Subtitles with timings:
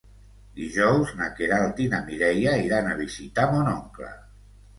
[0.59, 4.11] Dijous na Queralt i na Mireia iran a visitar mon oncle.